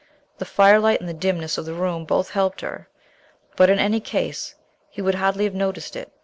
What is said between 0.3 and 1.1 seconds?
The firelight and